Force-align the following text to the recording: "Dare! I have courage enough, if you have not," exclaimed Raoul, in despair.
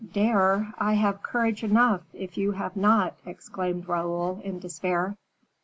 "Dare! 0.13 0.73
I 0.79 0.93
have 0.93 1.21
courage 1.21 1.63
enough, 1.63 2.01
if 2.11 2.35
you 2.35 2.53
have 2.53 2.75
not," 2.75 3.13
exclaimed 3.23 3.87
Raoul, 3.87 4.41
in 4.43 4.57
despair. 4.57 5.15